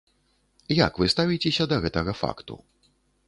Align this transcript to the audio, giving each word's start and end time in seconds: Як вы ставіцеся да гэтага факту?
Як 0.77 0.93
вы 1.01 1.05
ставіцеся 1.15 1.63
да 1.73 1.79
гэтага 1.83 2.17
факту? 2.21 2.53